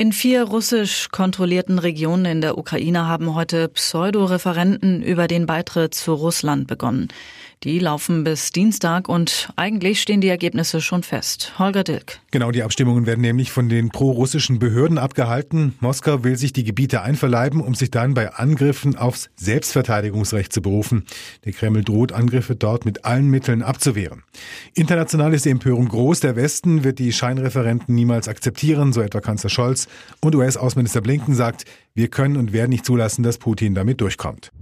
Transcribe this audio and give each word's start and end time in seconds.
In 0.00 0.12
vier 0.12 0.44
russisch 0.44 1.08
kontrollierten 1.10 1.80
Regionen 1.80 2.24
in 2.24 2.40
der 2.40 2.56
Ukraine 2.56 3.08
haben 3.08 3.34
heute 3.34 3.66
Pseudo-Referenten 3.66 5.02
über 5.02 5.26
den 5.26 5.46
Beitritt 5.46 5.92
zu 5.92 6.14
Russland 6.14 6.68
begonnen. 6.68 7.08
Die 7.64 7.80
laufen 7.80 8.22
bis 8.22 8.52
Dienstag 8.52 9.08
und 9.08 9.48
eigentlich 9.56 10.00
stehen 10.00 10.20
die 10.20 10.28
Ergebnisse 10.28 10.80
schon 10.80 11.02
fest. 11.02 11.58
Holger 11.58 11.82
Dilk. 11.82 12.20
Genau, 12.30 12.52
die 12.52 12.62
Abstimmungen 12.62 13.04
werden 13.06 13.20
nämlich 13.20 13.50
von 13.50 13.68
den 13.68 13.88
pro-russischen 13.88 14.60
Behörden 14.60 14.96
abgehalten. 14.96 15.74
Moskau 15.80 16.22
will 16.22 16.36
sich 16.36 16.52
die 16.52 16.62
Gebiete 16.62 17.02
einverleiben, 17.02 17.60
um 17.60 17.74
sich 17.74 17.90
dann 17.90 18.14
bei 18.14 18.32
Angriffen 18.32 18.96
aufs 18.96 19.30
Selbstverteidigungsrecht 19.34 20.52
zu 20.52 20.62
berufen. 20.62 21.04
Der 21.44 21.52
Kreml 21.52 21.82
droht, 21.82 22.12
Angriffe 22.12 22.54
dort 22.54 22.84
mit 22.84 23.04
allen 23.04 23.28
Mitteln 23.28 23.64
abzuwehren. 23.64 24.22
International 24.74 25.34
ist 25.34 25.44
die 25.44 25.50
Empörung 25.50 25.88
groß. 25.88 26.20
Der 26.20 26.36
Westen 26.36 26.84
wird 26.84 27.00
die 27.00 27.12
Scheinreferenten 27.12 27.92
niemals 27.92 28.28
akzeptieren, 28.28 28.92
so 28.92 29.00
etwa 29.00 29.20
Kanzler 29.20 29.50
Scholz. 29.50 29.87
Und 30.20 30.34
US-Außenminister 30.34 31.00
Blinken 31.00 31.34
sagt, 31.34 31.64
wir 31.94 32.08
können 32.08 32.36
und 32.36 32.52
werden 32.52 32.70
nicht 32.70 32.84
zulassen, 32.84 33.22
dass 33.22 33.38
Putin 33.38 33.74
damit 33.74 34.00
durchkommt. 34.00 34.52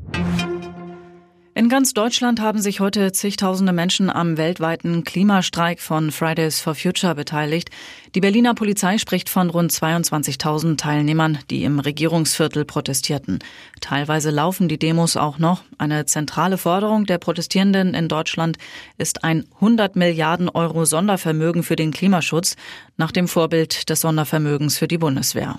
In 1.57 1.71
ganz 1.71 1.95
Deutschland 1.95 2.39
haben 2.39 2.61
sich 2.61 2.81
heute 2.81 3.13
zigtausende 3.13 3.73
Menschen 3.73 4.11
am 4.11 4.37
weltweiten 4.37 5.05
Klimastreik 5.05 5.81
von 5.81 6.13
Fridays 6.13 6.61
for 6.61 6.75
Future 6.75 7.15
beteiligt. 7.15 7.71
Die 8.15 8.21
Berliner 8.21 8.53
Polizei 8.53 8.99
spricht 8.99 9.31
von 9.31 9.49
rund 9.49 9.73
22.000 9.73 10.77
Teilnehmern, 10.77 11.39
die 11.49 11.65
im 11.65 11.79
Regierungsviertel 11.79 12.67
protestierten. 12.67 13.39
Teilweise 13.81 14.31
laufen 14.31 14.69
die 14.69 14.79
Demos 14.79 15.17
auch 15.17 15.39
noch. 15.39 15.63
Eine 15.79 16.05
zentrale 16.05 16.59
Forderung 16.59 17.07
der 17.07 17.17
Protestierenden 17.17 17.95
in 17.95 18.09
Deutschland 18.09 18.59
ist 18.99 19.25
ein 19.25 19.47
100 19.55 19.97
Milliarden 19.97 20.51
Euro 20.51 20.85
Sondervermögen 20.85 21.63
für 21.63 21.77
den 21.77 21.91
Klimaschutz 21.91 22.57
nach 22.99 23.13
dem 23.13 23.29
Vorbild 23.29 23.89
des 23.89 24.03
Sondervermögens 24.03 24.77
für 24.77 24.89
die 24.89 24.99
Bundeswehr. 24.99 25.57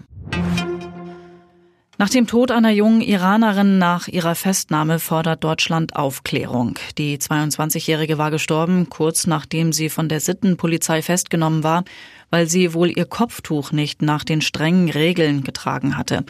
Nach 2.00 2.10
dem 2.10 2.28
Tod 2.28 2.52
einer 2.52 2.70
jungen 2.70 3.02
Iranerin 3.02 3.80
nach 3.80 4.08
ihrer 4.08 4.36
Festnahme 4.36 5.00
fordert 5.00 5.44
Deutschland 5.44 5.96
Aufklärung. 5.96 6.78
Die 7.00 7.18
22-Jährige 7.18 8.20
war 8.20 8.30
gestorben, 8.30 8.88
kurz 8.88 9.26
nachdem 9.26 9.74
sie 9.74 9.90
von 9.90 10.08
der 10.08 10.20
Sittenpolizei 10.20 11.02
festgenommen 11.02 11.64
war, 11.64 11.86
weil 12.30 12.48
sie 12.48 12.76
wohl 12.76 12.96
ihr 12.96 13.06
Kopftuch 13.06 13.72
nicht 13.72 14.04
nach 14.04 14.24
den 14.24 14.42
strengen 14.42 14.92
Regeln 14.92 15.44
getragen 15.44 15.98
hatte. 15.98 16.24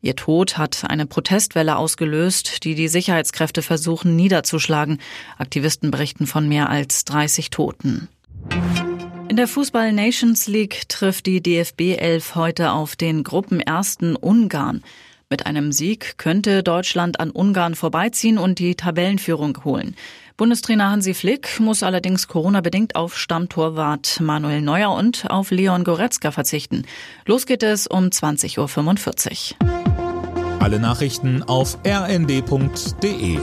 Ihr 0.00 0.16
Tod 0.16 0.58
hat 0.58 0.90
eine 0.90 1.06
Protestwelle 1.06 1.76
ausgelöst, 1.76 2.64
die 2.64 2.74
die 2.74 2.88
Sicherheitskräfte 2.88 3.62
versuchen 3.62 4.16
niederzuschlagen. 4.16 4.98
Aktivisten 5.38 5.92
berichten 5.92 6.26
von 6.26 6.48
mehr 6.48 6.68
als 6.68 7.04
30 7.04 7.50
Toten. 7.50 8.08
In 9.28 9.36
der 9.36 9.46
Fußball 9.46 9.92
Nations 9.92 10.48
League 10.48 10.88
trifft 10.88 11.26
die 11.26 11.40
DFB 11.40 11.96
11 11.96 12.34
heute 12.34 12.72
auf 12.72 12.96
den 12.96 13.22
Gruppenersten 13.22 14.16
Ungarn. 14.16 14.82
Mit 15.32 15.46
einem 15.46 15.72
Sieg 15.72 16.18
könnte 16.18 16.62
Deutschland 16.62 17.18
an 17.18 17.30
Ungarn 17.30 17.74
vorbeiziehen 17.74 18.36
und 18.36 18.58
die 18.58 18.74
Tabellenführung 18.74 19.64
holen. 19.64 19.96
Bundestrainer 20.36 20.90
Hansi 20.90 21.14
Flick 21.14 21.58
muss 21.58 21.82
allerdings 21.82 22.28
Corona-bedingt 22.28 22.96
auf 22.96 23.16
Stammtorwart 23.16 24.20
Manuel 24.20 24.60
Neuer 24.60 24.92
und 24.92 25.30
auf 25.30 25.50
Leon 25.50 25.84
Goretzka 25.84 26.32
verzichten. 26.32 26.82
Los 27.24 27.46
geht 27.46 27.62
es 27.62 27.86
um 27.86 28.08
20.45 28.08 29.54
Uhr. 29.62 30.60
Alle 30.60 30.78
Nachrichten 30.78 31.42
auf 31.42 31.78
rnd.de 31.86 33.38